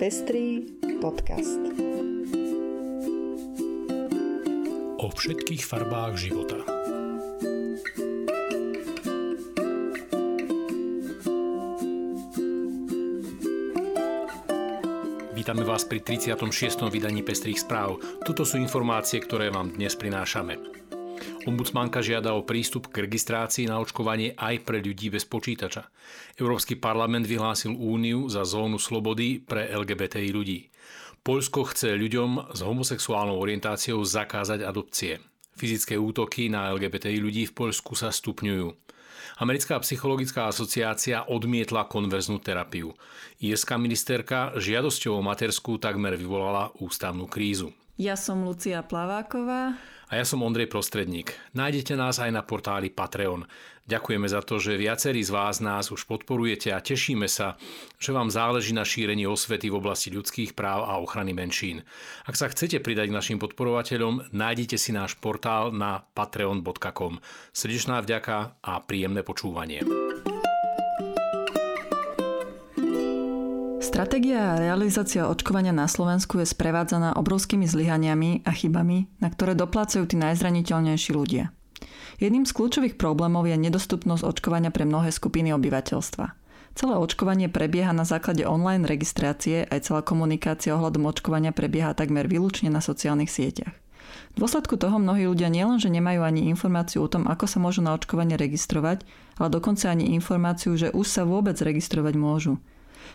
Pestrý 0.00 0.64
podcast. 0.96 1.60
O 4.96 5.12
všetkých 5.12 5.60
farbách 5.60 6.16
života. 6.16 6.56
Vítame 15.36 15.68
vás 15.68 15.84
pri 15.84 16.00
36. 16.00 16.88
vydaní 16.88 17.20
Pestrých 17.20 17.60
správ. 17.60 18.00
Tuto 18.24 18.48
sú 18.48 18.56
informácie, 18.56 19.20
ktoré 19.20 19.52
vám 19.52 19.76
dnes 19.76 19.92
prinášame. 20.00 20.80
Ombudsmanka 21.40 22.04
žiada 22.04 22.36
o 22.36 22.44
prístup 22.44 22.92
k 22.92 23.08
registrácii 23.08 23.64
na 23.64 23.80
očkovanie 23.80 24.36
aj 24.36 24.60
pre 24.60 24.84
ľudí 24.84 25.08
bez 25.08 25.24
počítača. 25.24 25.88
Európsky 26.36 26.76
parlament 26.76 27.24
vyhlásil 27.24 27.72
úniu 27.72 28.28
za 28.28 28.44
zónu 28.44 28.76
slobody 28.76 29.40
pre 29.40 29.72
LGBTI 29.72 30.28
ľudí. 30.36 30.68
Poľsko 31.24 31.72
chce 31.72 31.96
ľuďom 31.96 32.52
s 32.52 32.60
homosexuálnou 32.60 33.40
orientáciou 33.40 34.04
zakázať 34.04 34.64
adopcie. 34.64 35.20
Fyzické 35.56 35.96
útoky 35.96 36.52
na 36.52 36.72
LGBTI 36.76 37.20
ľudí 37.20 37.48
v 37.48 37.56
Poľsku 37.56 37.96
sa 37.96 38.12
stupňujú. 38.12 38.72
Americká 39.40 39.80
psychologická 39.80 40.48
asociácia 40.48 41.24
odmietla 41.24 41.88
konverznú 41.88 42.40
terapiu. 42.40 42.92
Jeská 43.40 43.80
ministerka 43.80 44.52
žiadosťou 44.56 45.20
o 45.20 45.24
matersku 45.24 45.80
takmer 45.80 46.16
vyvolala 46.16 46.72
ústavnú 46.76 47.24
krízu. 47.24 47.72
Ja 48.00 48.16
som 48.16 48.44
Lucia 48.48 48.80
Plaváková. 48.80 49.76
A 50.10 50.18
ja 50.18 50.26
som 50.26 50.42
Ondrej 50.42 50.66
Prostredník. 50.66 51.38
Nájdete 51.54 51.94
nás 51.94 52.18
aj 52.18 52.34
na 52.34 52.42
portáli 52.42 52.90
Patreon. 52.90 53.46
Ďakujeme 53.86 54.26
za 54.26 54.42
to, 54.42 54.58
že 54.58 54.74
viacerí 54.74 55.22
z 55.22 55.30
vás 55.30 55.62
nás 55.62 55.94
už 55.94 56.06
podporujete 56.10 56.74
a 56.74 56.82
tešíme 56.82 57.30
sa, 57.30 57.54
že 57.94 58.10
vám 58.10 58.26
záleží 58.26 58.74
na 58.74 58.82
šírení 58.82 59.26
osvety 59.30 59.70
v 59.70 59.78
oblasti 59.78 60.10
ľudských 60.10 60.58
práv 60.58 60.86
a 60.90 60.98
ochrany 60.98 61.30
menšín. 61.30 61.86
Ak 62.26 62.34
sa 62.34 62.50
chcete 62.50 62.82
pridať 62.82 63.10
k 63.10 63.16
našim 63.22 63.38
podporovateľom, 63.38 64.34
nájdete 64.34 64.78
si 64.82 64.90
náš 64.90 65.14
portál 65.14 65.70
na 65.70 66.02
patreon.com. 66.02 67.22
Srdečná 67.54 68.02
vďaka 68.02 68.58
a 68.66 68.82
príjemné 68.82 69.22
počúvanie. 69.22 69.86
Stratégia 73.90 74.54
a 74.54 74.60
realizácia 74.62 75.26
očkovania 75.26 75.74
na 75.74 75.90
Slovensku 75.90 76.38
je 76.38 76.46
sprevádzaná 76.46 77.18
obrovskými 77.18 77.66
zlyhaniami 77.66 78.46
a 78.46 78.54
chybami, 78.54 79.10
na 79.18 79.34
ktoré 79.34 79.58
doplácajú 79.58 80.06
tí 80.06 80.14
najzraniteľnejší 80.14 81.10
ľudia. 81.10 81.50
Jedným 82.22 82.46
z 82.46 82.54
kľúčových 82.54 82.94
problémov 82.94 83.50
je 83.50 83.58
nedostupnosť 83.58 84.22
očkovania 84.22 84.70
pre 84.70 84.86
mnohé 84.86 85.10
skupiny 85.10 85.50
obyvateľstva. 85.58 86.26
Celé 86.78 86.94
očkovanie 87.02 87.50
prebieha 87.50 87.90
na 87.90 88.06
základe 88.06 88.46
online 88.46 88.86
registrácie, 88.86 89.66
aj 89.66 89.90
celá 89.90 90.06
komunikácia 90.06 90.70
ohľadom 90.78 91.10
očkovania 91.10 91.50
prebieha 91.50 91.90
takmer 91.90 92.30
výlučne 92.30 92.70
na 92.70 92.78
sociálnych 92.78 93.26
sieťach. 93.26 93.74
V 94.38 94.46
dôsledku 94.46 94.78
toho 94.78 95.02
mnohí 95.02 95.26
ľudia 95.26 95.50
nielenže 95.50 95.90
nemajú 95.90 96.22
ani 96.22 96.46
informáciu 96.46 97.02
o 97.02 97.10
tom, 97.10 97.26
ako 97.26 97.50
sa 97.50 97.58
môžu 97.58 97.82
na 97.82 97.98
očkovanie 97.98 98.38
registrovať, 98.38 99.02
ale 99.34 99.50
dokonca 99.50 99.90
ani 99.90 100.14
informáciu, 100.14 100.78
že 100.78 100.94
už 100.94 101.10
sa 101.10 101.26
vôbec 101.26 101.58
registrovať 101.58 102.14
môžu. 102.14 102.62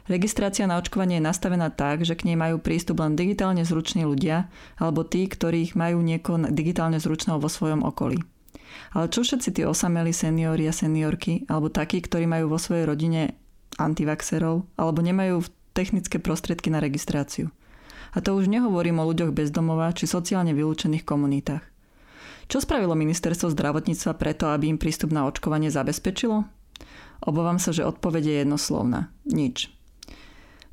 Registrácia 0.06 0.70
na 0.70 0.78
očkovanie 0.78 1.18
je 1.18 1.28
nastavená 1.28 1.74
tak, 1.74 2.06
že 2.06 2.14
k 2.14 2.30
nej 2.30 2.38
majú 2.38 2.62
prístup 2.62 3.02
len 3.02 3.18
digitálne 3.18 3.66
zruční 3.66 4.06
ľudia 4.06 4.50
alebo 4.78 5.02
tí, 5.02 5.26
ktorých 5.26 5.74
majú 5.74 6.02
niekoho 6.06 6.46
digitálne 6.54 7.02
zručného 7.02 7.42
vo 7.42 7.50
svojom 7.50 7.82
okolí. 7.82 8.22
Ale 8.94 9.10
čo 9.10 9.26
všetci 9.26 9.50
tí 9.56 9.62
osamelí 9.64 10.12
seniori 10.14 10.68
a 10.70 10.74
seniorky 10.76 11.48
alebo 11.50 11.74
takí, 11.74 12.04
ktorí 12.04 12.30
majú 12.30 12.54
vo 12.54 12.60
svojej 12.60 12.86
rodine 12.86 13.36
antivaxerov 13.82 14.68
alebo 14.78 15.00
nemajú 15.02 15.44
technické 15.74 16.22
prostriedky 16.22 16.70
na 16.70 16.80
registráciu? 16.80 17.52
A 18.16 18.24
to 18.24 18.38
už 18.38 18.48
nehovorím 18.48 19.04
o 19.04 19.08
ľuďoch 19.12 19.36
bezdomova 19.36 19.92
či 19.92 20.08
sociálne 20.08 20.56
vylúčených 20.56 21.04
komunitách. 21.04 21.64
Čo 22.46 22.62
spravilo 22.62 22.94
ministerstvo 22.94 23.50
zdravotníctva 23.52 24.14
preto, 24.16 24.54
aby 24.54 24.70
im 24.70 24.78
prístup 24.78 25.10
na 25.10 25.26
očkovanie 25.26 25.74
zabezpečilo? 25.74 26.46
Obávam 27.24 27.62
sa, 27.62 27.72
že 27.72 27.88
odpovede 27.88 28.32
je 28.32 28.42
jednoslovná. 28.44 29.14
Nič. 29.28 29.76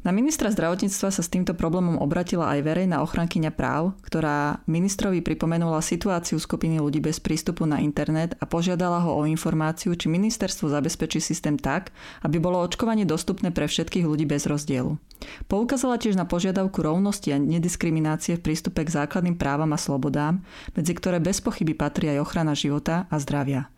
Na 0.03 0.11
ministra 0.11 0.51
zdravotníctva 0.51 1.15
sa 1.15 1.23
s 1.23 1.31
týmto 1.31 1.55
problémom 1.55 1.95
obratila 2.03 2.51
aj 2.59 2.67
verejná 2.67 3.07
ochrankyňa 3.07 3.55
práv, 3.55 3.95
ktorá 4.03 4.59
ministrovi 4.67 5.23
pripomenula 5.23 5.79
situáciu 5.79 6.43
skupiny 6.43 6.83
ľudí 6.83 6.99
bez 6.99 7.23
prístupu 7.23 7.71
na 7.71 7.79
internet 7.79 8.35
a 8.43 8.45
požiadala 8.51 8.99
ho 9.07 9.15
o 9.15 9.31
informáciu, 9.31 9.95
či 9.95 10.11
ministerstvo 10.11 10.75
zabezpečí 10.75 11.23
systém 11.23 11.55
tak, 11.55 11.95
aby 12.27 12.43
bolo 12.43 12.59
očkovanie 12.67 13.07
dostupné 13.07 13.55
pre 13.55 13.71
všetkých 13.71 14.03
ľudí 14.03 14.27
bez 14.27 14.51
rozdielu. 14.51 14.99
Poukázala 15.47 16.03
tiež 16.03 16.19
na 16.19 16.27
požiadavku 16.27 16.83
rovnosti 16.83 17.31
a 17.31 17.39
nediskriminácie 17.39 18.43
v 18.43 18.45
prístupe 18.51 18.83
k 18.83 18.91
základným 18.91 19.39
právam 19.39 19.71
a 19.71 19.79
slobodám, 19.79 20.43
medzi 20.75 20.99
ktoré 20.99 21.23
bez 21.23 21.39
pochyby 21.39 21.79
patrí 21.79 22.11
aj 22.11 22.27
ochrana 22.27 22.59
života 22.59 23.07
a 23.07 23.23
zdravia. 23.23 23.71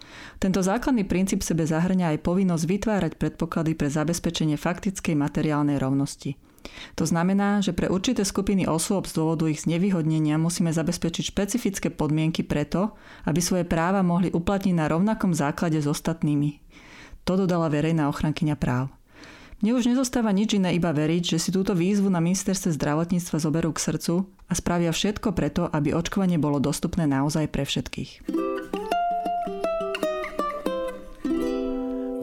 Tento 0.42 0.60
základný 0.60 1.06
princíp 1.06 1.40
sebe 1.44 1.64
zahrňa 1.64 2.16
aj 2.16 2.24
povinnosť 2.24 2.64
vytvárať 2.66 3.12
predpoklady 3.16 3.72
pre 3.78 3.88
zabezpečenie 3.88 4.58
faktickej 4.58 5.14
materiálnej 5.16 5.78
rovnosti. 5.78 6.36
To 6.96 7.04
znamená, 7.04 7.60
že 7.60 7.76
pre 7.76 7.92
určité 7.92 8.24
skupiny 8.24 8.64
osôb 8.64 9.04
z 9.04 9.20
dôvodu 9.20 9.44
ich 9.52 9.68
znevýhodnenia 9.68 10.40
musíme 10.40 10.72
zabezpečiť 10.72 11.24
špecifické 11.28 11.88
podmienky 11.92 12.40
preto, 12.40 12.96
aby 13.28 13.40
svoje 13.44 13.68
práva 13.68 14.00
mohli 14.00 14.32
uplatniť 14.32 14.74
na 14.74 14.88
rovnakom 14.88 15.36
základe 15.36 15.76
s 15.76 15.86
ostatnými. 15.86 16.64
To 17.28 17.40
dodala 17.40 17.68
verejná 17.72 18.08
ochrankyňa 18.08 18.56
práv. 18.56 18.92
Mne 19.64 19.80
už 19.80 19.88
nezostáva 19.88 20.28
nič 20.28 20.60
iné 20.60 20.76
iba 20.76 20.92
veriť, 20.92 21.36
že 21.36 21.38
si 21.40 21.48
túto 21.48 21.72
výzvu 21.72 22.12
na 22.12 22.20
ministerstve 22.20 22.76
zdravotníctva 22.76 23.36
zoberú 23.40 23.72
k 23.72 23.80
srdcu 23.80 24.28
a 24.50 24.52
spravia 24.52 24.92
všetko 24.92 25.32
preto, 25.32 25.72
aby 25.72 25.96
očkovanie 25.96 26.36
bolo 26.36 26.60
dostupné 26.60 27.08
naozaj 27.08 27.48
pre 27.48 27.64
všetkých. 27.64 28.43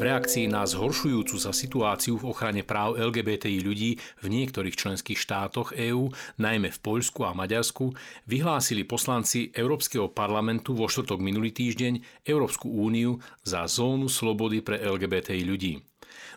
V 0.02 0.10
reakcii 0.10 0.50
na 0.50 0.66
zhoršujúcu 0.66 1.38
sa 1.38 1.54
situáciu 1.54 2.18
v 2.18 2.34
ochrane 2.34 2.66
práv 2.66 2.98
LGBTI 2.98 3.62
ľudí 3.62 4.02
v 4.26 4.34
niektorých 4.34 4.74
členských 4.74 5.14
štátoch 5.14 5.78
EÚ, 5.78 6.10
najmä 6.42 6.74
v 6.74 6.80
Poľsku 6.82 7.22
a 7.22 7.38
Maďarsku, 7.38 7.94
vyhlásili 8.26 8.82
poslanci 8.82 9.54
Európskeho 9.54 10.10
parlamentu 10.10 10.74
vo 10.74 10.90
štvrtok 10.90 11.22
minulý 11.22 11.54
týždeň 11.54 12.26
Európsku 12.26 12.66
úniu 12.66 13.22
za 13.46 13.70
zónu 13.70 14.10
slobody 14.10 14.66
pre 14.66 14.82
LGBTI 14.82 15.46
ľudí. 15.46 15.91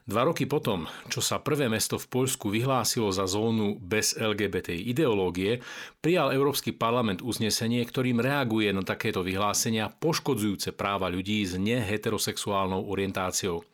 Dva 0.05 0.29
roky 0.29 0.45
potom, 0.45 0.85
čo 1.09 1.25
sa 1.25 1.41
prvé 1.41 1.73
mesto 1.73 1.97
v 1.97 2.07
Poľsku 2.13 2.53
vyhlásilo 2.53 3.09
za 3.09 3.25
zónu 3.25 3.81
bez 3.81 4.13
LGBT 4.17 4.77
ideológie, 4.77 5.65
prijal 6.05 6.33
Európsky 6.37 6.77
parlament 6.77 7.25
uznesenie, 7.25 7.81
ktorým 7.89 8.21
reaguje 8.21 8.69
na 8.77 8.85
takéto 8.85 9.25
vyhlásenia 9.25 9.89
poškodzujúce 9.89 10.77
práva 10.77 11.09
ľudí 11.09 11.41
s 11.49 11.57
neheterosexuálnou 11.57 12.85
orientáciou. 12.85 13.65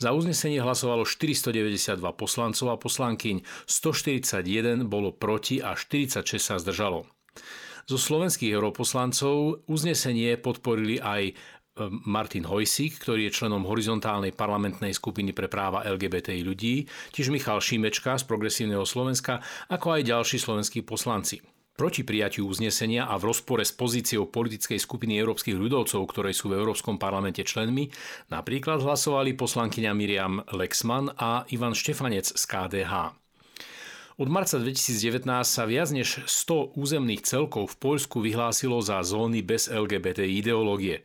Za 0.00 0.10
uznesenie 0.10 0.58
hlasovalo 0.58 1.04
492 1.06 2.00
poslancov 2.16 2.66
a 2.72 2.76
poslankyň, 2.80 3.44
141 3.68 4.88
bolo 4.88 5.14
proti 5.14 5.60
a 5.62 5.76
46 5.76 6.26
sa 6.40 6.56
zdržalo. 6.58 7.06
Zo 7.90 7.98
slovenských 7.98 8.54
europoslancov 8.54 9.66
uznesenie 9.66 10.38
podporili 10.38 11.02
aj 11.02 11.34
Martin 12.04 12.44
Hojsík, 12.44 12.98
ktorý 12.98 13.30
je 13.30 13.36
členom 13.36 13.62
horizontálnej 13.62 14.34
parlamentnej 14.34 14.90
skupiny 14.90 15.30
pre 15.30 15.46
práva 15.46 15.86
LGBTI 15.86 16.42
ľudí, 16.42 16.90
tiež 17.14 17.30
Michal 17.30 17.62
Šímečka 17.62 18.18
z 18.18 18.24
Progresívneho 18.26 18.82
Slovenska, 18.82 19.38
ako 19.70 19.96
aj 19.96 20.08
ďalší 20.10 20.36
slovenskí 20.42 20.82
poslanci. 20.82 21.38
Proti 21.80 22.04
prijatiu 22.04 22.44
uznesenia 22.44 23.08
a 23.08 23.16
v 23.16 23.32
rozpore 23.32 23.64
s 23.64 23.72
pozíciou 23.72 24.28
politickej 24.28 24.76
skupiny 24.76 25.16
európskych 25.16 25.56
ľudovcov, 25.56 26.04
ktoré 26.12 26.36
sú 26.36 26.52
v 26.52 26.60
Európskom 26.60 27.00
parlamente 27.00 27.40
členmi, 27.40 27.88
napríklad 28.28 28.84
hlasovali 28.84 29.32
poslankyňa 29.32 29.90
Miriam 29.96 30.44
Lexman 30.52 31.08
a 31.16 31.48
Ivan 31.48 31.72
Štefanec 31.72 32.36
z 32.36 32.42
KDH. 32.44 33.16
Od 34.20 34.28
marca 34.28 34.60
2019 34.60 35.24
sa 35.48 35.64
viac 35.64 35.88
než 35.96 36.20
100 36.28 36.76
územných 36.76 37.24
celkov 37.24 37.72
v 37.72 37.76
Poľsku 37.80 38.20
vyhlásilo 38.20 38.76
za 38.84 39.00
zóny 39.00 39.40
bez 39.40 39.72
LGBT 39.72 40.28
ideológie. 40.28 41.00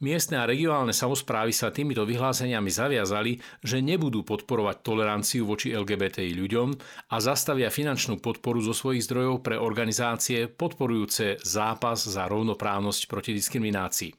Miestne 0.00 0.40
a 0.40 0.48
regionálne 0.48 0.96
samozprávy 0.96 1.52
sa 1.52 1.68
týmito 1.68 2.08
vyhláseniami 2.08 2.72
zaviazali, 2.72 3.36
že 3.60 3.84
nebudú 3.84 4.24
podporovať 4.24 4.80
toleranciu 4.80 5.44
voči 5.44 5.76
LGBTI 5.76 6.32
ľuďom 6.40 6.68
a 7.12 7.16
zastavia 7.20 7.68
finančnú 7.68 8.16
podporu 8.16 8.64
zo 8.64 8.72
svojich 8.72 9.04
zdrojov 9.04 9.44
pre 9.44 9.60
organizácie 9.60 10.48
podporujúce 10.48 11.44
zápas 11.44 12.00
za 12.00 12.24
rovnoprávnosť 12.32 13.12
proti 13.12 13.36
diskriminácii. 13.36 14.16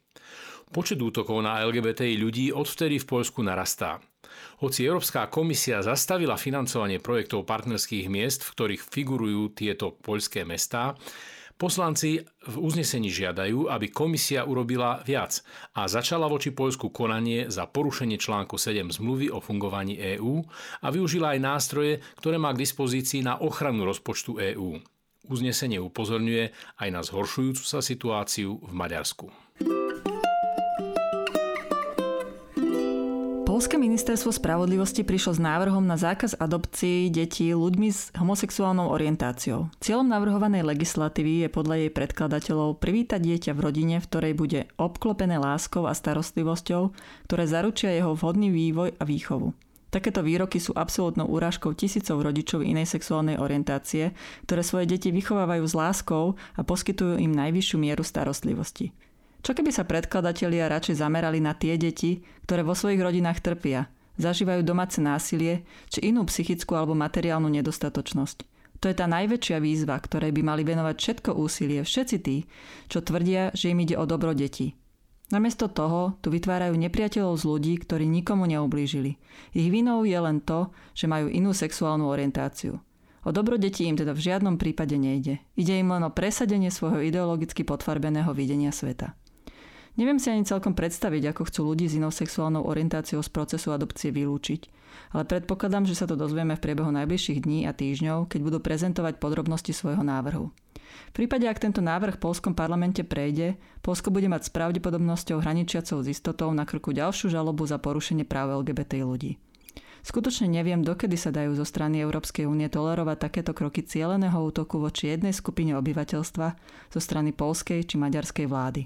Počet 0.70 1.02
útokov 1.02 1.42
na 1.42 1.66
LGBTI 1.66 2.14
ľudí 2.14 2.54
odvtedy 2.54 3.02
v 3.02 3.10
Poľsku 3.10 3.42
narastá. 3.42 3.98
Hoci 4.62 4.86
Európska 4.86 5.34
komisia 5.34 5.82
zastavila 5.82 6.38
financovanie 6.38 7.02
projektov 7.02 7.50
partnerských 7.50 8.06
miest, 8.06 8.46
v 8.46 8.54
ktorých 8.54 8.86
figurujú 8.86 9.58
tieto 9.58 9.98
poľské 9.98 10.46
mestá, 10.46 10.94
Poslanci 11.62 12.18
v 12.26 12.56
uznesení 12.58 13.14
žiadajú, 13.14 13.70
aby 13.70 13.94
komisia 13.94 14.50
urobila 14.50 14.98
viac 15.06 15.46
a 15.78 15.86
začala 15.86 16.26
voči 16.26 16.50
Poľsku 16.50 16.90
konanie 16.90 17.54
za 17.54 17.70
porušenie 17.70 18.18
článku 18.18 18.58
7 18.58 18.90
zmluvy 18.90 19.30
o 19.30 19.38
fungovaní 19.38 19.94
EÚ 20.18 20.42
a 20.82 20.90
využila 20.90 21.38
aj 21.38 21.40
nástroje, 21.46 22.02
ktoré 22.18 22.42
má 22.42 22.50
k 22.58 22.66
dispozícii 22.66 23.22
na 23.22 23.38
ochranu 23.38 23.86
rozpočtu 23.86 24.42
EÚ. 24.42 24.82
Uznesenie 25.30 25.78
upozorňuje 25.78 26.50
aj 26.82 26.90
na 26.90 27.06
zhoršujúcu 27.06 27.62
sa 27.62 27.78
situáciu 27.78 28.58
v 28.58 28.74
Maďarsku. 28.74 29.30
Ministerstvo 33.92 34.32
spravodlivosti 34.32 35.04
prišlo 35.04 35.36
s 35.36 35.44
návrhom 35.44 35.84
na 35.84 36.00
zákaz 36.00 36.40
adopcií 36.40 37.12
detí 37.12 37.52
ľuďmi 37.52 37.92
s 37.92 38.08
homosexuálnou 38.16 38.88
orientáciou. 38.88 39.68
Cieľom 39.84 40.08
navrhovanej 40.08 40.64
legislatívy 40.64 41.44
je 41.44 41.50
podľa 41.52 41.76
jej 41.76 41.92
predkladateľov 41.92 42.80
privítať 42.80 43.20
dieťa 43.20 43.52
v 43.52 43.60
rodine, 43.60 44.00
v 44.00 44.08
ktorej 44.08 44.34
bude 44.40 44.72
obklopené 44.80 45.36
láskou 45.36 45.92
a 45.92 45.94
starostlivosťou, 45.94 46.96
ktoré 47.28 47.44
zaručia 47.44 47.92
jeho 47.92 48.16
vhodný 48.16 48.48
vývoj 48.48 48.96
a 48.96 49.04
výchovu. 49.04 49.52
Takéto 49.92 50.24
výroky 50.24 50.64
sú 50.64 50.72
absolútnou 50.72 51.28
úražkou 51.28 51.76
tisícov 51.76 52.24
rodičov 52.24 52.64
inej 52.64 52.88
sexuálnej 52.88 53.44
orientácie, 53.44 54.16
ktoré 54.48 54.64
svoje 54.64 54.88
deti 54.88 55.12
vychovávajú 55.12 55.68
s 55.68 55.76
láskou 55.76 56.40
a 56.56 56.64
poskytujú 56.64 57.20
im 57.20 57.36
najvyššiu 57.36 57.76
mieru 57.76 58.08
starostlivosti. 58.08 58.96
Čo 59.42 59.58
keby 59.58 59.74
sa 59.74 59.90
predkladatelia 59.90 60.70
radšej 60.70 61.02
zamerali 61.02 61.42
na 61.42 61.58
tie 61.58 61.74
deti, 61.74 62.22
ktoré 62.46 62.62
vo 62.62 62.78
svojich 62.78 63.02
rodinách 63.02 63.42
trpia, 63.42 63.90
zažívajú 64.22 64.62
domáce 64.62 65.02
násilie 65.02 65.66
či 65.90 66.14
inú 66.14 66.30
psychickú 66.30 66.78
alebo 66.78 66.94
materiálnu 66.94 67.50
nedostatočnosť. 67.50 68.46
To 68.82 68.90
je 68.90 68.98
tá 68.98 69.06
najväčšia 69.06 69.62
výzva, 69.62 69.98
ktorej 69.98 70.34
by 70.34 70.42
mali 70.42 70.62
venovať 70.66 70.96
všetko 70.98 71.38
úsilie 71.38 71.82
všetci 71.86 72.18
tí, 72.22 72.46
čo 72.90 73.02
tvrdia, 73.02 73.54
že 73.54 73.74
im 73.74 73.82
ide 73.82 73.98
o 73.98 74.10
dobro 74.10 74.34
detí. 74.34 74.74
Namiesto 75.32 75.70
toho 75.72 76.18
tu 76.20 76.28
vytvárajú 76.28 76.76
nepriateľov 76.76 77.40
z 77.40 77.44
ľudí, 77.46 77.74
ktorí 77.82 78.04
nikomu 78.10 78.50
neublížili. 78.50 79.16
Ich 79.56 79.70
vinou 79.72 80.04
je 80.04 80.18
len 80.18 80.44
to, 80.44 80.74
že 80.92 81.08
majú 81.08 81.32
inú 81.32 81.56
sexuálnu 81.56 82.10
orientáciu. 82.10 82.84
O 83.22 83.30
dobro 83.30 83.56
detí 83.62 83.86
im 83.86 83.96
teda 83.96 84.18
v 84.18 84.26
žiadnom 84.28 84.58
prípade 84.58 84.98
nejde. 84.98 85.40
Ide 85.54 85.78
im 85.78 85.94
len 85.94 86.04
o 86.04 86.12
presadenie 86.12 86.74
svojho 86.74 87.06
ideologicky 87.06 87.62
potvarbeného 87.62 88.34
videnia 88.34 88.74
sveta. 88.74 89.14
Neviem 90.00 90.24
si 90.24 90.32
ani 90.32 90.48
celkom 90.48 90.72
predstaviť, 90.72 91.36
ako 91.36 91.52
chcú 91.52 91.62
ľudí 91.68 91.86
s 91.92 92.00
inou 92.00 92.16
sexuálnou 92.16 92.64
orientáciou 92.64 93.20
z 93.20 93.28
procesu 93.28 93.76
adopcie 93.76 94.16
vylúčiť, 94.16 94.62
ale 95.12 95.28
predpokladám, 95.28 95.84
že 95.84 96.00
sa 96.00 96.08
to 96.08 96.16
dozvieme 96.16 96.56
v 96.56 96.64
priebehu 96.64 96.92
najbližších 96.96 97.44
dní 97.44 97.68
a 97.68 97.76
týždňov, 97.76 98.32
keď 98.32 98.40
budú 98.40 98.58
prezentovať 98.64 99.20
podrobnosti 99.20 99.76
svojho 99.76 100.04
návrhu. 100.04 100.56
V 101.12 101.14
prípade, 101.16 101.44
ak 101.48 101.60
tento 101.60 101.84
návrh 101.84 102.16
v 102.16 102.24
polskom 102.24 102.56
parlamente 102.56 103.04
prejde, 103.04 103.60
Polsko 103.84 104.16
bude 104.16 104.32
mať 104.32 104.48
s 104.48 104.54
pravdepodobnosťou 104.56 105.44
hraničiacou 105.44 106.04
s 106.04 106.08
istotou 106.08 106.52
na 106.56 106.64
krku 106.64 106.96
ďalšiu 106.96 107.32
žalobu 107.32 107.68
za 107.68 107.80
porušenie 107.80 108.24
práv 108.24 108.64
LGBT 108.64 109.04
ľudí. 109.04 109.36
Skutočne 110.02 110.50
neviem, 110.50 110.82
dokedy 110.82 111.14
sa 111.14 111.30
dajú 111.30 111.54
zo 111.54 111.66
strany 111.68 112.02
Európskej 112.02 112.50
únie 112.50 112.66
tolerovať 112.74 113.18
takéto 113.22 113.54
kroky 113.54 113.86
cieleného 113.86 114.40
útoku 114.42 114.82
voči 114.82 115.14
jednej 115.14 115.36
skupine 115.36 115.78
obyvateľstva 115.78 116.48
zo 116.90 117.00
strany 117.00 117.36
polskej 117.36 117.86
či 117.86 117.96
maďarskej 118.02 118.46
vlády. 118.50 118.82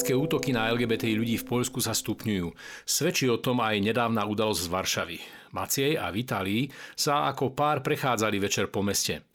Fyzické 0.00 0.16
útoky 0.16 0.56
na 0.56 0.64
LGBTI 0.72 1.12
ľudí 1.12 1.36
v 1.36 1.44
Poľsku 1.44 1.84
sa 1.84 1.92
stupňujú. 1.92 2.56
Svedčí 2.88 3.28
o 3.28 3.36
tom 3.36 3.60
aj 3.60 3.84
nedávna 3.84 4.24
udalosť 4.24 4.64
z 4.64 4.72
Varšavy. 4.72 5.18
Maciej 5.52 6.00
a 6.00 6.08
Vitalí 6.08 6.72
sa 6.96 7.28
ako 7.28 7.52
pár 7.52 7.84
prechádzali 7.84 8.40
večer 8.40 8.72
po 8.72 8.80
meste. 8.80 9.28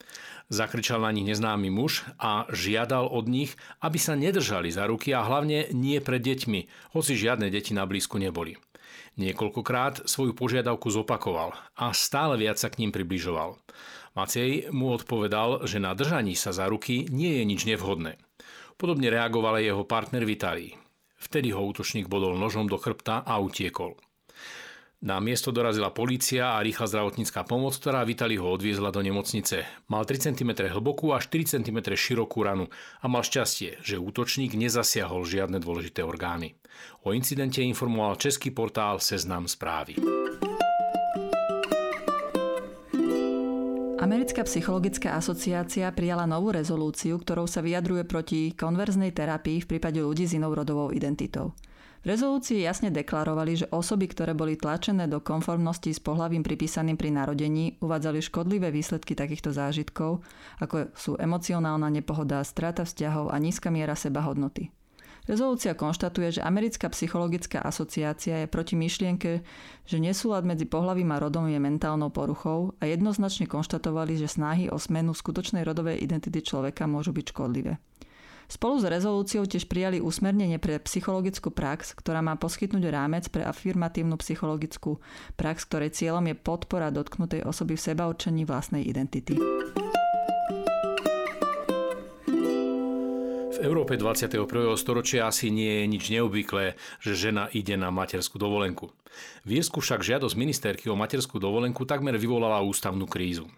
Zakričal 0.50 1.06
na 1.06 1.14
nich 1.14 1.22
neznámy 1.22 1.70
muž 1.70 2.02
a 2.18 2.50
žiadal 2.50 3.06
od 3.06 3.30
nich, 3.30 3.54
aby 3.78 3.94
sa 3.94 4.18
nedržali 4.18 4.66
za 4.74 4.90
ruky 4.90 5.14
a 5.14 5.22
hlavne 5.22 5.70
nie 5.70 6.02
pred 6.02 6.18
deťmi, 6.18 6.90
hoci 6.98 7.14
žiadne 7.14 7.46
deti 7.46 7.70
na 7.70 7.86
blízku 7.86 8.18
neboli. 8.18 8.58
Niekoľkokrát 9.22 10.10
svoju 10.10 10.34
požiadavku 10.34 10.90
zopakoval 10.90 11.54
a 11.78 11.94
stále 11.94 12.42
viac 12.42 12.58
sa 12.58 12.74
k 12.74 12.82
ním 12.82 12.90
približoval. 12.90 13.54
Maciej 14.18 14.66
mu 14.74 14.90
odpovedal, 14.90 15.62
že 15.62 15.78
na 15.78 15.94
držaní 15.94 16.34
sa 16.34 16.50
za 16.50 16.66
ruky 16.66 17.06
nie 17.06 17.38
je 17.38 17.44
nič 17.46 17.62
nevhodné. 17.70 18.18
Podobne 18.76 19.08
reagoval 19.08 19.56
aj 19.56 19.64
jeho 19.72 19.84
partner 19.88 20.28
Vitalí. 20.28 20.76
Vtedy 21.16 21.50
ho 21.56 21.64
útočník 21.64 22.12
bodol 22.12 22.36
nožom 22.36 22.68
do 22.68 22.76
chrbta 22.76 23.24
a 23.24 23.40
utiekol. 23.40 23.96
Na 25.04 25.20
miesto 25.20 25.52
dorazila 25.52 25.92
polícia 25.92 26.56
a 26.56 26.64
rýchla 26.64 26.88
zdravotnícká 26.88 27.44
pomoc, 27.44 27.76
ktorá 27.76 28.00
Vitali 28.08 28.40
ho 28.40 28.48
odviezla 28.48 28.88
do 28.88 29.04
nemocnice. 29.04 29.68
Mal 29.92 30.08
3 30.08 30.32
cm 30.32 30.72
hlbokú 30.72 31.12
a 31.12 31.20
4 31.20 31.60
cm 31.60 31.92
širokú 31.92 32.40
ranu 32.40 32.72
a 33.00 33.06
mal 33.08 33.20
šťastie, 33.20 33.84
že 33.84 34.00
útočník 34.00 34.56
nezasiahol 34.56 35.28
žiadne 35.28 35.60
dôležité 35.60 36.00
orgány. 36.00 36.56
O 37.04 37.12
incidente 37.12 37.60
informoval 37.60 38.16
český 38.16 38.52
portál 38.52 38.96
Seznam 38.96 39.44
správy. 39.44 40.00
Americká 44.06 44.46
psychologická 44.46 45.18
asociácia 45.18 45.90
prijala 45.90 46.30
novú 46.30 46.54
rezolúciu, 46.54 47.18
ktorou 47.18 47.50
sa 47.50 47.58
vyjadruje 47.58 48.06
proti 48.06 48.54
konverznej 48.54 49.10
terapii 49.10 49.66
v 49.66 49.70
prípade 49.74 49.98
ľudí 49.98 50.30
s 50.30 50.38
inou 50.38 50.54
rodovou 50.54 50.94
identitou. 50.94 51.58
V 52.06 52.14
rezolúcii 52.14 52.62
jasne 52.62 52.94
deklarovali, 52.94 53.66
že 53.66 53.70
osoby, 53.74 54.06
ktoré 54.06 54.30
boli 54.30 54.54
tlačené 54.54 55.10
do 55.10 55.18
konformnosti 55.18 55.90
s 55.90 55.98
pohľavím 55.98 56.46
pripísaným 56.46 56.94
pri 56.94 57.10
narodení, 57.18 57.82
uvádzali 57.82 58.22
škodlivé 58.22 58.70
výsledky 58.70 59.18
takýchto 59.18 59.50
zážitkov, 59.50 60.22
ako 60.62 60.94
sú 60.94 61.18
emocionálna 61.18 61.90
nepohoda, 61.90 62.46
strata 62.46 62.86
vzťahov 62.86 63.34
a 63.34 63.36
nízka 63.42 63.74
miera 63.74 63.98
sebahodnoty. 63.98 64.70
Rezolúcia 65.26 65.74
konštatuje, 65.74 66.38
že 66.38 66.46
Americká 66.46 66.86
psychologická 66.94 67.58
asociácia 67.58 68.46
je 68.46 68.48
proti 68.48 68.78
myšlienke, 68.78 69.42
že 69.82 69.98
nesúlad 69.98 70.46
medzi 70.46 70.70
pohlavím 70.70 71.10
a 71.10 71.18
rodom 71.18 71.50
je 71.50 71.58
mentálnou 71.58 72.14
poruchou 72.14 72.78
a 72.78 72.86
jednoznačne 72.86 73.50
konštatovali, 73.50 74.14
že 74.14 74.30
snahy 74.30 74.70
o 74.70 74.78
smenu 74.78 75.10
skutočnej 75.10 75.66
rodovej 75.66 75.98
identity 75.98 76.46
človeka 76.46 76.86
môžu 76.86 77.10
byť 77.10 77.26
škodlivé. 77.34 77.74
Spolu 78.46 78.78
s 78.78 78.86
rezolúciou 78.86 79.42
tiež 79.42 79.66
prijali 79.66 79.98
usmernenie 79.98 80.62
pre 80.62 80.78
psychologickú 80.78 81.50
prax, 81.50 81.98
ktorá 81.98 82.22
má 82.22 82.38
poskytnúť 82.38 82.86
rámec 82.86 83.26
pre 83.26 83.42
afirmatívnu 83.42 84.14
psychologickú 84.22 85.02
prax, 85.34 85.66
ktorej 85.66 85.98
cieľom 85.98 86.30
je 86.30 86.38
podpora 86.38 86.94
dotknutej 86.94 87.42
osoby 87.42 87.74
v 87.74 87.84
sebaurčení 87.90 88.46
vlastnej 88.46 88.86
identity. 88.86 89.34
V 93.56 93.64
Európe 93.64 93.96
21. 93.96 94.44
storočia 94.76 95.32
asi 95.32 95.48
nie 95.48 95.80
je 95.80 95.84
nič 95.88 96.12
neobvyklé, 96.12 96.76
že 97.00 97.16
žena 97.16 97.48
ide 97.56 97.72
na 97.80 97.88
materskú 97.88 98.36
dovolenku. 98.36 98.92
V 99.48 99.64
Írsku 99.64 99.80
však 99.80 100.04
žiadosť 100.04 100.36
ministerky 100.36 100.92
o 100.92 100.96
materskú 101.00 101.40
dovolenku 101.40 101.88
takmer 101.88 102.20
vyvolala 102.20 102.60
ústavnú 102.60 103.08
krízu. 103.08 103.48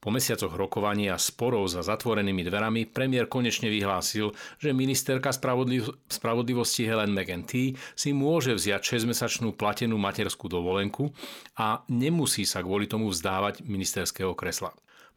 Po 0.00 0.08
mesiacoch 0.08 0.56
rokovania 0.56 1.12
a 1.12 1.20
sporov 1.20 1.68
za 1.68 1.84
zatvorenými 1.84 2.40
dverami 2.40 2.88
premiér 2.88 3.28
konečne 3.28 3.68
vyhlásil, 3.68 4.32
že 4.56 4.72
ministerka 4.72 5.28
spravodliv- 5.28 5.92
spravodlivosti 6.08 6.88
Helen 6.88 7.12
McEntee 7.12 7.76
si 7.92 8.16
môže 8.16 8.56
vziať 8.56 8.80
6-mesačnú 8.80 9.52
platenú 9.52 10.00
materskú 10.00 10.48
dovolenku 10.48 11.12
a 11.60 11.84
nemusí 11.92 12.48
sa 12.48 12.64
kvôli 12.64 12.88
tomu 12.88 13.12
vzdávať 13.12 13.60
ministerského 13.60 14.32
kresla. 14.32 14.72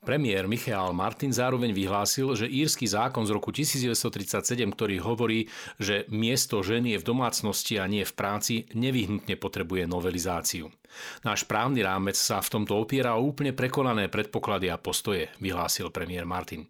Premiér 0.05 0.47
Michael 0.47 0.93
Martin 0.95 1.33
zároveň 1.33 1.73
vyhlásil, 1.75 2.31
že 2.37 2.47
írsky 2.47 2.87
zákon 2.87 3.27
z 3.27 3.33
roku 3.33 3.51
1937, 3.51 4.55
ktorý 4.71 5.03
hovorí, 5.03 5.51
že 5.81 6.07
miesto 6.07 6.63
ženy 6.63 6.95
je 6.95 7.01
v 7.01 7.07
domácnosti 7.11 7.75
a 7.81 7.89
nie 7.89 8.07
v 8.07 8.13
práci, 8.15 8.69
nevyhnutne 8.71 9.35
potrebuje 9.35 9.83
novelizáciu. 9.89 10.71
Náš 11.27 11.43
právny 11.43 11.83
rámec 11.83 12.15
sa 12.15 12.39
v 12.39 12.51
tomto 12.55 12.79
opiera 12.79 13.19
o 13.19 13.25
úplne 13.25 13.51
prekonané 13.51 14.07
predpoklady 14.07 14.71
a 14.71 14.79
postoje, 14.79 15.27
vyhlásil 15.43 15.91
premiér 15.91 16.23
Martin. 16.23 16.69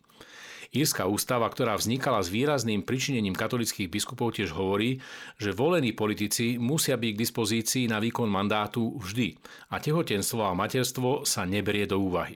Írska 0.76 1.08
ústava, 1.08 1.48
ktorá 1.48 1.80
vznikala 1.80 2.20
s 2.20 2.28
výrazným 2.28 2.84
pričinením 2.84 3.38
katolických 3.38 3.88
biskupov, 3.88 4.36
tiež 4.36 4.52
hovorí, 4.52 5.00
že 5.40 5.56
volení 5.56 5.96
politici 5.96 6.60
musia 6.60 7.00
byť 7.00 7.12
k 7.16 7.22
dispozícii 7.24 7.84
na 7.88 8.04
výkon 8.04 8.28
mandátu 8.28 9.00
vždy 9.00 9.38
a 9.72 9.80
tehotenstvo 9.80 10.44
a 10.44 10.58
materstvo 10.58 11.24
sa 11.24 11.48
neberie 11.48 11.88
do 11.88 12.04
úvahy. 12.04 12.36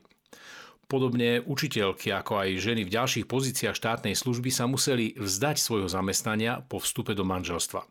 Podobne 0.92 1.40
učiteľky, 1.40 2.12
ako 2.12 2.44
aj 2.44 2.60
ženy 2.60 2.84
v 2.84 2.92
ďalších 2.92 3.24
pozíciách 3.24 3.80
štátnej 3.80 4.12
služby 4.12 4.52
sa 4.52 4.68
museli 4.68 5.16
vzdať 5.16 5.56
svojho 5.56 5.88
zamestnania 5.88 6.60
po 6.68 6.84
vstupe 6.84 7.16
do 7.16 7.24
manželstva. 7.24 7.88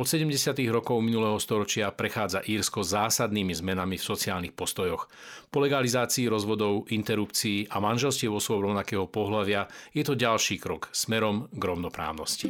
Od 0.00 0.08
70. 0.08 0.56
rokov 0.72 1.04
minulého 1.04 1.36
storočia 1.36 1.92
prechádza 1.92 2.40
Írsko 2.40 2.80
zásadnými 2.80 3.52
zmenami 3.52 4.00
v 4.00 4.08
sociálnych 4.08 4.56
postojoch. 4.56 5.12
Po 5.52 5.60
legalizácii 5.60 6.32
rozvodov, 6.32 6.88
interrupcií 6.88 7.68
a 7.68 7.76
manželstiev 7.84 8.32
osôb 8.32 8.64
rovnakého 8.64 9.04
pohľavia 9.04 9.68
je 9.92 10.00
to 10.00 10.16
ďalší 10.16 10.56
krok 10.56 10.88
smerom 10.88 11.52
k 11.52 11.60
rovnoprávnosti. 11.60 12.48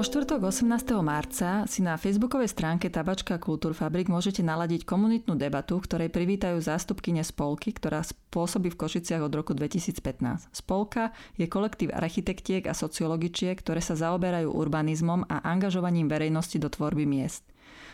Vo 0.00 0.08
štvrtok 0.08 0.48
18. 0.48 0.96
marca 1.04 1.68
si 1.68 1.84
na 1.84 2.00
facebookovej 2.00 2.48
stránke 2.48 2.88
Tabačka 2.88 3.36
Kultúrfabrik 3.36 4.08
môžete 4.08 4.40
naladiť 4.40 4.88
komunitnú 4.88 5.36
debatu, 5.36 5.76
ktorej 5.76 6.08
privítajú 6.08 6.56
zástupkyne 6.56 7.20
Spolky, 7.20 7.76
ktorá 7.76 8.00
pôsobí 8.32 8.72
v 8.72 8.80
Košiciach 8.80 9.20
od 9.20 9.28
roku 9.36 9.52
2015. 9.52 10.56
Spolka 10.56 11.12
je 11.36 11.44
kolektív 11.44 11.92
architektiek 11.92 12.64
a 12.64 12.72
sociologičiek, 12.72 13.60
ktoré 13.60 13.84
sa 13.84 13.92
zaoberajú 13.92 14.48
urbanizmom 14.48 15.28
a 15.28 15.44
angažovaním 15.44 16.08
verejnosti 16.08 16.56
do 16.56 16.72
tvorby 16.72 17.04
miest. 17.04 17.44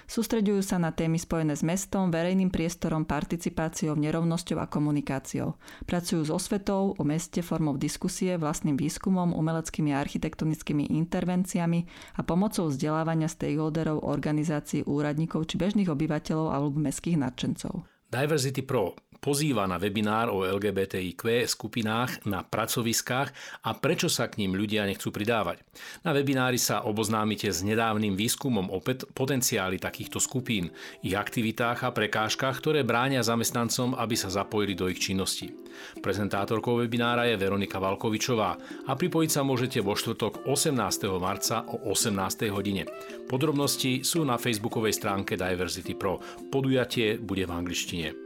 Sústreďujú 0.07 0.63
sa 0.63 0.79
na 0.79 0.95
témy 0.95 1.19
spojené 1.19 1.59
s 1.59 1.67
mestom, 1.67 2.15
verejným 2.15 2.55
priestorom, 2.55 3.03
participáciou, 3.03 3.99
nerovnosťou 3.99 4.63
a 4.63 4.71
komunikáciou. 4.71 5.59
Pracujú 5.83 6.23
s 6.23 6.31
osvetou 6.31 6.95
o 6.95 7.03
meste 7.03 7.43
formou 7.43 7.75
diskusie, 7.75 8.39
vlastným 8.39 8.79
výskumom, 8.79 9.35
umeleckými 9.35 9.91
a 9.91 10.01
architektonickými 10.03 10.95
intervenciami 10.95 11.91
a 12.15 12.23
pomocou 12.23 12.71
vzdelávania 12.71 13.27
stakeholderov, 13.27 14.07
organizácií, 14.07 14.87
úradníkov 14.87 15.51
či 15.51 15.59
bežných 15.59 15.91
obyvateľov 15.91 16.55
alebo 16.55 16.79
mestských 16.79 17.19
nadšencov. 17.19 17.83
Diversity 18.07 18.63
Pro 18.63 18.95
pozýva 19.19 19.67
na 19.67 19.81
webinár 19.81 20.31
o 20.31 20.47
LGBTIQ 20.47 21.47
skupinách 21.49 22.25
na 22.29 22.45
pracoviskách 22.45 23.29
a 23.65 23.71
prečo 23.77 24.07
sa 24.07 24.29
k 24.31 24.45
ním 24.45 24.55
ľudia 24.55 24.87
nechcú 24.87 25.11
pridávať. 25.11 25.63
Na 26.05 26.15
webinári 26.15 26.57
sa 26.57 26.85
oboznámite 26.85 27.51
s 27.51 27.65
nedávnym 27.65 28.15
výskumom 28.15 28.73
o 28.73 28.79
potenciáli 29.13 29.81
takýchto 29.81 30.21
skupín, 30.23 30.73
ich 31.03 31.17
aktivitách 31.17 31.85
a 31.85 31.95
prekážkach, 31.95 32.59
ktoré 32.61 32.83
bránia 32.83 33.25
zamestnancom, 33.25 33.97
aby 33.97 34.15
sa 34.15 34.33
zapojili 34.33 34.75
do 34.77 34.89
ich 34.89 35.01
činnosti. 35.01 35.53
Prezentátorkou 36.01 36.81
webinára 36.81 37.29
je 37.29 37.37
Veronika 37.37 37.77
Valkovičová 37.77 38.51
a 38.89 38.93
pripojiť 38.97 39.31
sa 39.31 39.45
môžete 39.45 39.85
vo 39.85 39.93
štvrtok 39.93 40.49
18. 40.49 40.73
marca 41.21 41.69
o 41.69 41.93
18. 41.93 42.49
hodine. 42.49 42.89
Podrobnosti 43.29 44.01
sú 44.07 44.25
na 44.25 44.41
facebookovej 44.41 44.97
stránke 44.97 45.37
Diversity 45.37 45.93
Pro. 45.93 46.21
Podujatie 46.49 47.21
bude 47.21 47.45
v 47.45 47.53
angličtine. 47.53 48.26